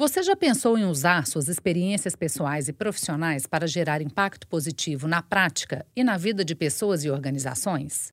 [0.00, 5.20] Você já pensou em usar suas experiências pessoais e profissionais para gerar impacto positivo na
[5.20, 8.12] prática e na vida de pessoas e organizações?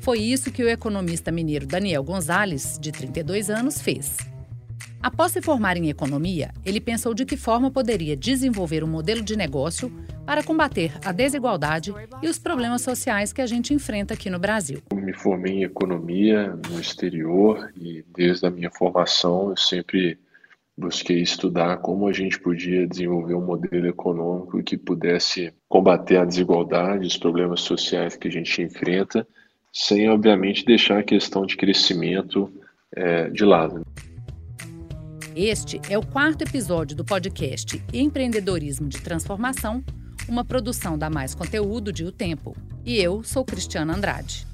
[0.00, 4.18] Foi isso que o economista mineiro Daniel Gonzalez, de 32 anos, fez.
[5.04, 9.36] Após se formar em economia, ele pensou de que forma poderia desenvolver um modelo de
[9.36, 9.92] negócio
[10.24, 11.92] para combater a desigualdade
[12.22, 14.80] e os problemas sociais que a gente enfrenta aqui no Brasil.
[14.90, 20.18] Eu me formei em economia no exterior e desde a minha formação eu sempre
[20.74, 27.06] busquei estudar como a gente podia desenvolver um modelo econômico que pudesse combater a desigualdade,
[27.06, 29.28] os problemas sociais que a gente enfrenta,
[29.70, 32.50] sem obviamente deixar a questão de crescimento
[32.90, 33.84] é, de lado.
[35.36, 39.82] Este é o quarto episódio do podcast Empreendedorismo de Transformação,
[40.28, 42.56] uma produção da Mais Conteúdo de O Tempo.
[42.84, 44.46] E eu sou Cristiana Andrade.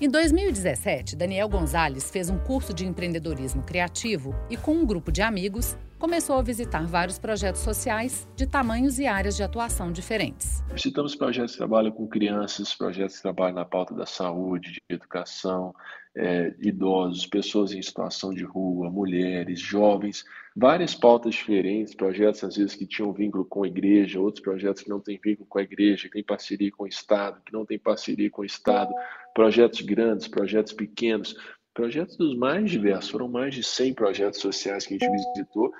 [0.00, 5.20] Em 2017, Daniel Gonzalez fez um curso de empreendedorismo criativo e, com um grupo de
[5.20, 10.62] amigos, começou a visitar vários projetos sociais de tamanhos e áreas de atuação diferentes.
[10.72, 15.74] Visitamos projetos que trabalham com crianças, projetos que trabalham na pauta da saúde, de educação,
[16.16, 22.76] é, idosos, pessoas em situação de rua, mulheres, jovens, várias pautas diferentes, projetos às vezes
[22.76, 26.04] que tinham vínculo com a igreja, outros projetos que não têm vínculo com a igreja,
[26.04, 28.92] que têm parceria com o Estado, que não têm parceria com o Estado,
[29.34, 31.34] projetos grandes, projetos pequenos,
[31.74, 35.72] projetos dos mais diversos, foram mais de 100 projetos sociais que a gente visitou,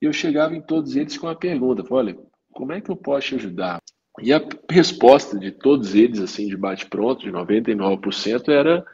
[0.00, 2.16] e eu chegava em todos eles com a pergunta, olha,
[2.52, 3.80] como é que eu posso te ajudar?
[4.22, 8.86] E a resposta de todos eles, assim, de bate-pronto, de 99%, era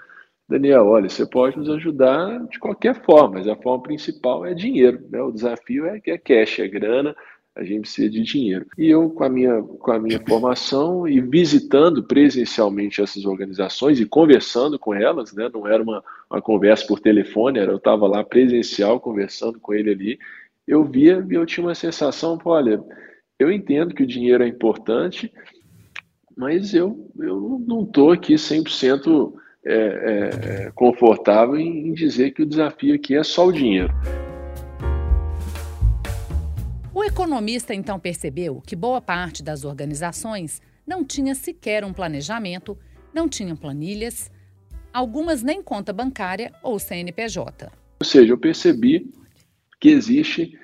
[0.50, 5.00] Daniel, olha, você pode nos ajudar de qualquer forma, mas a forma principal é dinheiro.
[5.08, 5.22] Né?
[5.22, 7.14] O desafio é que é cash, é grana,
[7.54, 8.66] a gente precisa de dinheiro.
[8.76, 14.06] E eu, com a minha, com a minha formação e visitando presencialmente essas organizações e
[14.06, 15.48] conversando com elas, né?
[15.54, 19.90] não era uma, uma conversa por telefone, era, eu estava lá presencial conversando com ele
[19.92, 20.18] ali,
[20.66, 22.82] eu via e eu tinha uma sensação, olha,
[23.38, 25.32] eu entendo que o dinheiro é importante,
[26.36, 29.32] mas eu, eu não estou aqui 100%
[29.64, 33.92] é, é, é, confortável em, em dizer que o desafio aqui é só o dinheiro.
[36.94, 42.76] O economista então percebeu que boa parte das organizações não tinha sequer um planejamento,
[43.14, 44.30] não tinham planilhas,
[44.92, 47.70] algumas nem conta bancária ou CNPJ.
[48.00, 49.10] Ou seja, eu percebi
[49.80, 50.58] que existe,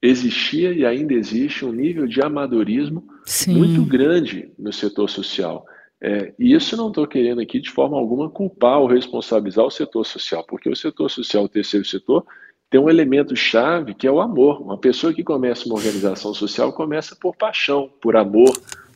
[0.00, 3.56] existia e ainda existe um nível de amadorismo Sim.
[3.56, 5.66] muito grande no setor social.
[6.00, 10.04] É, e isso não estou querendo aqui de forma alguma culpar ou responsabilizar o setor
[10.04, 12.24] social, porque o setor social, o terceiro setor,
[12.70, 14.60] tem um elemento chave que é o amor.
[14.60, 18.52] Uma pessoa que começa uma organização social começa por paixão, por amor,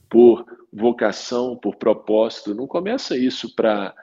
[0.09, 2.55] por vocação, por propósito.
[2.55, 3.95] Não começa isso para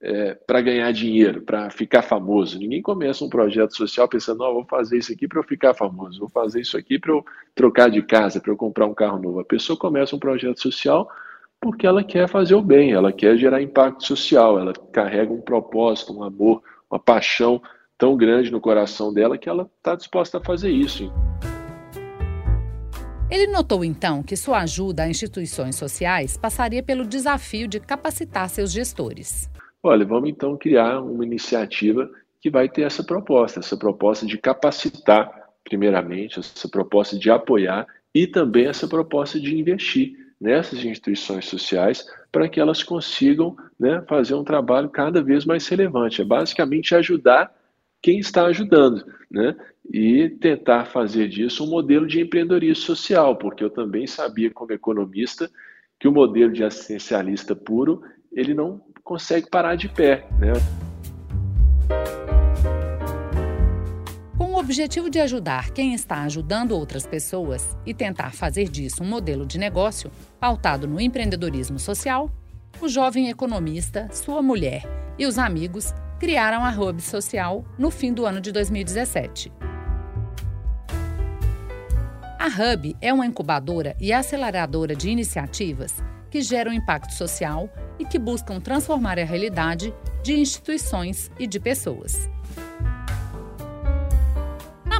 [0.00, 2.58] é, para ganhar dinheiro, para ficar famoso.
[2.58, 6.20] Ninguém começa um projeto social pensando, não, vou fazer isso aqui para eu ficar famoso,
[6.20, 7.24] vou fazer isso aqui para eu
[7.54, 9.40] trocar de casa, para eu comprar um carro novo.
[9.40, 11.08] A pessoa começa um projeto social
[11.60, 16.16] porque ela quer fazer o bem, ela quer gerar impacto social, ela carrega um propósito,
[16.16, 17.60] um amor, uma paixão
[17.96, 21.12] tão grande no coração dela que ela está disposta a fazer isso.
[23.30, 28.72] Ele notou então que sua ajuda a instituições sociais passaria pelo desafio de capacitar seus
[28.72, 29.50] gestores.
[29.82, 32.08] Olha, vamos então criar uma iniciativa
[32.40, 35.30] que vai ter essa proposta, essa proposta de capacitar,
[35.62, 42.48] primeiramente, essa proposta de apoiar e também essa proposta de investir nessas instituições sociais para
[42.48, 46.22] que elas consigam né, fazer um trabalho cada vez mais relevante.
[46.22, 47.52] É basicamente ajudar
[48.00, 49.56] quem está ajudando, né?
[49.90, 55.50] E tentar fazer disso um modelo de empreendedorismo social, porque eu também sabia como economista
[55.98, 60.52] que o modelo de assistencialista puro ele não consegue parar de pé, né?
[64.58, 69.56] Objetivo de ajudar quem está ajudando outras pessoas e tentar fazer disso um modelo de
[69.56, 70.10] negócio
[70.40, 72.30] pautado no empreendedorismo social,
[72.80, 74.82] o jovem economista, sua mulher
[75.18, 79.52] e os amigos criaram a Hub Social no fim do ano de 2017.
[82.38, 87.68] A Hub é uma incubadora e aceleradora de iniciativas que geram impacto social
[87.98, 92.28] e que buscam transformar a realidade de instituições e de pessoas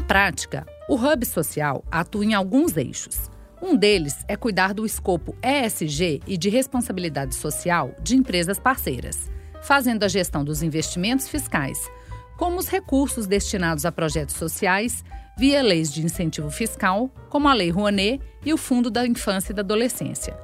[0.01, 3.31] prática, o Hub Social atua em alguns eixos.
[3.61, 9.31] Um deles é cuidar do escopo ESG e de responsabilidade social de empresas parceiras,
[9.63, 11.79] fazendo a gestão dos investimentos fiscais,
[12.37, 15.05] como os recursos destinados a projetos sociais
[15.37, 19.55] via leis de incentivo fiscal, como a Lei Rouanet e o Fundo da Infância e
[19.55, 20.37] da Adolescência.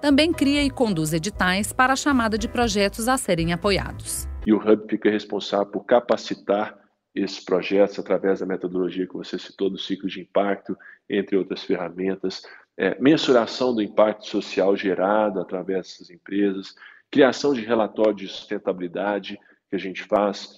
[0.00, 4.28] também cria e conduz editais para a chamada de projetos a serem apoiados.
[4.46, 6.78] E o Hub fica responsável por capacitar
[7.22, 10.76] esses projetos através da metodologia que você citou do ciclo de impacto,
[11.08, 12.42] entre outras ferramentas,
[12.76, 16.74] é, mensuração do impacto social gerado através dessas empresas,
[17.10, 19.38] criação de relatório de sustentabilidade
[19.68, 20.48] que a gente faz.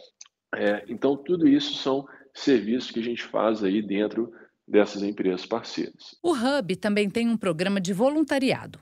[0.55, 4.33] É, então, tudo isso são serviços que a gente faz aí dentro
[4.67, 6.17] dessas empresas parceiras.
[6.23, 8.79] O Hub também tem um programa de voluntariado.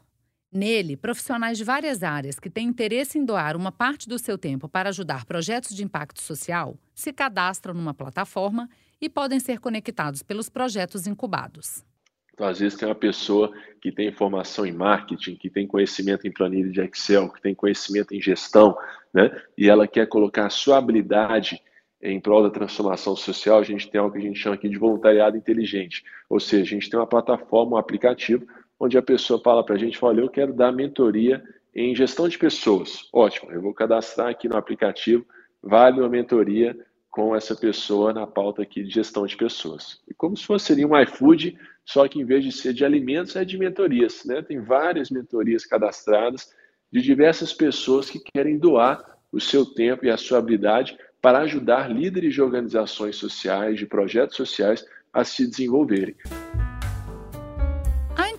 [0.50, 4.66] Nele, profissionais de várias áreas que têm interesse em doar uma parte do seu tempo
[4.66, 8.68] para ajudar projetos de impacto social se cadastram numa plataforma
[8.98, 11.84] e podem ser conectados pelos projetos incubados.
[12.32, 13.52] Então, às vezes, tem uma pessoa
[13.82, 18.14] que tem formação em marketing, que tem conhecimento em planilha de Excel, que tem conhecimento
[18.14, 18.74] em gestão,
[19.12, 19.30] né?
[19.56, 21.60] e ela quer colocar a sua habilidade
[22.00, 24.78] em prol da transformação social, a gente tem algo que a gente chama aqui de
[24.78, 26.04] voluntariado inteligente.
[26.30, 28.46] Ou seja, a gente tem uma plataforma, um aplicativo,
[28.78, 31.42] onde a pessoa fala para a gente, olha, eu quero dar mentoria
[31.74, 33.08] em gestão de pessoas.
[33.12, 35.26] Ótimo, eu vou cadastrar aqui no aplicativo,
[35.62, 36.76] vale uma mentoria
[37.10, 40.00] com essa pessoa na pauta aqui de gestão de pessoas.
[40.06, 43.44] E como se fosse um iFood, só que em vez de ser de alimentos, é
[43.44, 44.24] de mentorias.
[44.24, 44.42] Né?
[44.42, 46.52] Tem várias mentorias cadastradas
[46.92, 51.90] de diversas pessoas que querem doar o seu tempo e a sua habilidade para ajudar
[51.90, 56.14] líderes de organizações sociais, de projetos sociais a se desenvolverem.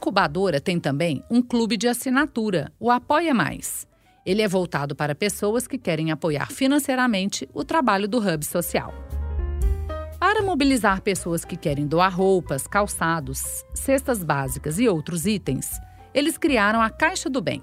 [0.10, 3.86] A incubadora tem também um clube de assinatura, o Apoia Mais.
[4.26, 8.92] Ele é voltado para pessoas que querem apoiar financeiramente o trabalho do Hub Social.
[10.20, 15.80] Para mobilizar pessoas que querem doar roupas, calçados, cestas básicas e outros itens,
[16.12, 17.62] eles criaram a Caixa do Bem,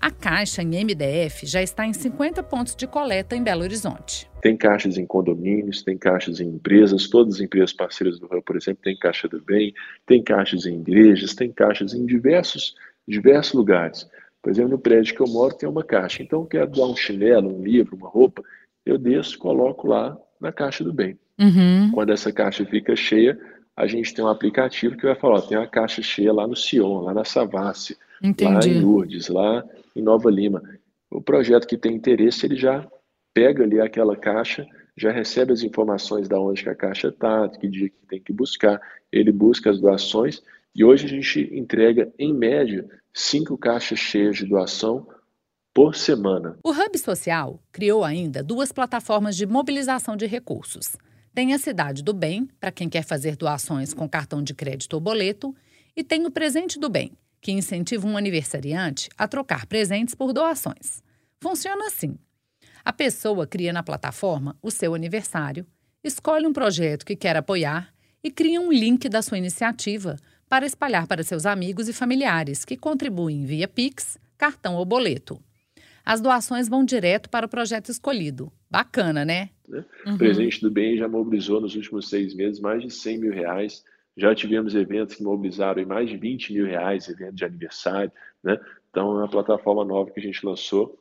[0.00, 4.30] a caixa em MDF já está em 50 pontos de coleta em Belo Horizonte.
[4.44, 8.58] Tem caixas em condomínios, tem caixas em empresas, todas as empresas parceiras do Rio, por
[8.58, 9.72] exemplo, tem caixa do bem,
[10.04, 12.74] tem caixas em igrejas, tem caixas em diversos,
[13.08, 14.06] diversos lugares.
[14.42, 16.22] Por exemplo, no prédio que eu moro tem uma caixa.
[16.22, 18.42] Então, eu quero doar um chinelo, um livro, uma roupa,
[18.84, 21.18] eu desço, coloco lá na caixa do bem.
[21.40, 21.90] Uhum.
[21.92, 23.40] Quando essa caixa fica cheia,
[23.74, 26.54] a gente tem um aplicativo que vai falar, ó, tem uma caixa cheia lá no
[26.54, 29.64] Sion, lá na Savassi, lá em Lourdes, lá
[29.96, 30.62] em Nova Lima.
[31.10, 32.86] O projeto que tem interesse, ele já
[33.34, 34.64] pega ali aquela caixa,
[34.96, 38.32] já recebe as informações da onde que a caixa está, que dia que tem que
[38.32, 40.40] buscar, ele busca as doações
[40.74, 45.06] e hoje a gente entrega, em média, cinco caixas cheias de doação
[45.72, 46.56] por semana.
[46.64, 50.96] O Hub Social criou ainda duas plataformas de mobilização de recursos.
[51.34, 55.00] Tem a Cidade do Bem, para quem quer fazer doações com cartão de crédito ou
[55.00, 55.54] boleto,
[55.96, 61.02] e tem o Presente do Bem, que incentiva um aniversariante a trocar presentes por doações.
[61.40, 62.16] Funciona assim:
[62.84, 65.66] a pessoa cria na plataforma o seu aniversário,
[66.02, 67.92] escolhe um projeto que quer apoiar
[68.22, 70.16] e cria um link da sua iniciativa
[70.48, 75.40] para espalhar para seus amigos e familiares que contribuem via Pix, cartão ou boleto.
[76.04, 78.52] As doações vão direto para o projeto escolhido.
[78.70, 79.48] Bacana, né?
[79.66, 79.84] né?
[80.06, 80.14] Uhum.
[80.14, 83.82] O Presente do Bem já mobilizou nos últimos seis meses mais de 100 mil reais
[84.16, 88.60] já tivemos eventos que mobilizaram em mais de 20 mil reais, evento de aniversário, né?
[88.90, 90.96] Então, é uma plataforma nova que a gente lançou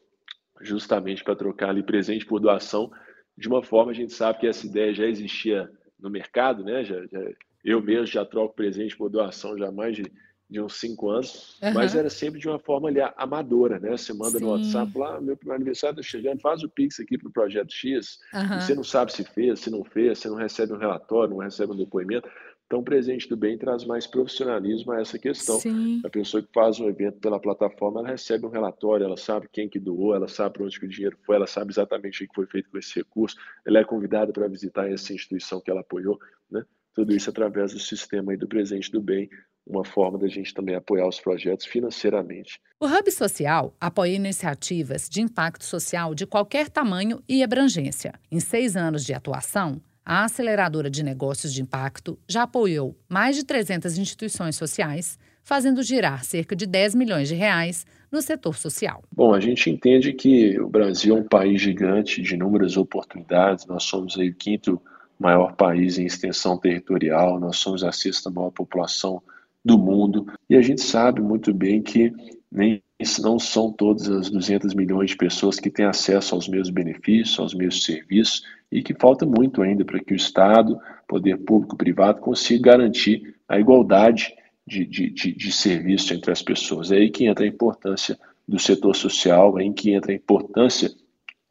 [0.63, 2.91] justamente para trocar ali presente por doação.
[3.37, 5.69] De uma forma, a gente sabe que essa ideia já existia
[5.99, 6.83] no mercado, né?
[6.83, 7.21] Já, já,
[7.63, 10.03] eu mesmo já troco presente por doação já há mais de,
[10.49, 11.73] de uns cinco anos, uhum.
[11.73, 13.91] mas era sempre de uma forma ali amadora, né?
[13.91, 14.43] Você manda Sim.
[14.43, 17.71] no WhatsApp lá, meu primeiro aniversário está chegando, faz o Pix aqui para o Projeto
[17.71, 18.59] X, uhum.
[18.59, 21.71] você não sabe se fez, se não fez, você não recebe um relatório, não recebe
[21.71, 22.29] um depoimento.
[22.73, 25.59] Então, o Presente do Bem traz mais profissionalismo a essa questão.
[25.59, 26.01] Sim.
[26.03, 29.69] A pessoa que faz um evento pela plataforma, ela recebe um relatório, ela sabe quem
[29.69, 32.33] que doou, ela sabe para onde que o dinheiro foi, ela sabe exatamente o que
[32.33, 36.17] foi feito com esse recurso, ela é convidada para visitar essa instituição que ela apoiou,
[36.49, 36.65] né?
[36.95, 39.29] Tudo isso através do sistema do Presente do Bem,
[39.67, 42.59] uma forma da gente também apoiar os projetos financeiramente.
[42.79, 48.15] O Hub Social apoia iniciativas de impacto social de qualquer tamanho e abrangência.
[48.31, 53.45] Em seis anos de atuação, a aceleradora de negócios de impacto já apoiou mais de
[53.45, 59.03] 300 instituições sociais, fazendo girar cerca de 10 milhões de reais no setor social.
[59.11, 63.65] Bom, a gente entende que o Brasil é um país gigante de inúmeras oportunidades.
[63.65, 64.81] Nós somos aí o quinto
[65.19, 69.21] maior país em extensão territorial, nós somos a sexta maior população
[69.63, 72.11] do mundo e a gente sabe muito bem que
[72.51, 72.83] nem
[73.19, 77.53] não são todas as 200 milhões de pessoas que têm acesso aos mesmos benefícios, aos
[77.53, 82.21] mesmos serviços e que falta muito ainda para que o Estado, poder público e privado
[82.21, 84.33] consiga garantir a igualdade
[84.65, 86.91] de, de, de, de serviços entre as pessoas.
[86.91, 88.17] É aí que entra a importância
[88.47, 90.91] do setor social, é aí que entra a importância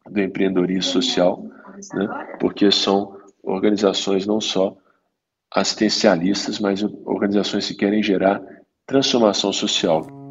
[0.08, 1.44] do empreendedorismo social,
[1.94, 2.36] né?
[2.40, 4.76] porque são organizações não só
[5.50, 8.42] assistencialistas, mas organizações que querem gerar
[8.86, 10.21] transformação social.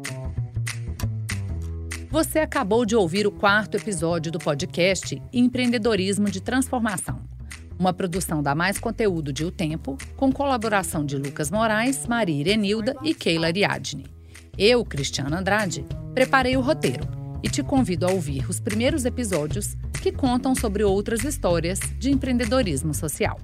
[2.12, 7.22] Você acabou de ouvir o quarto episódio do podcast Empreendedorismo de Transformação.
[7.78, 12.94] Uma produção da Mais Conteúdo de O Tempo, com colaboração de Lucas Moraes, Maria Irenilda
[13.02, 14.04] e Keila Ariadne.
[14.58, 17.08] Eu, Cristiana Andrade, preparei o roteiro
[17.42, 22.92] e te convido a ouvir os primeiros episódios que contam sobre outras histórias de empreendedorismo
[22.92, 23.40] social.